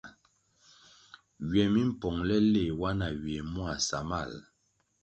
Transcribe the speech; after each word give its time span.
Ywe 1.49 1.61
mi 1.73 1.81
pongʼle 1.99 2.35
nle 2.43 2.63
wa 2.79 2.89
na 2.99 3.07
ywè 3.19 3.35
mua 3.53 3.73
samal? 3.87 4.31